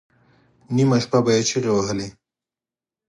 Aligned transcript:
نیمه 0.75 0.97
شپه 1.03 1.19
به 1.23 1.31
یې 1.35 1.43
چیغې 1.49 1.71
وهلې. 1.73 2.07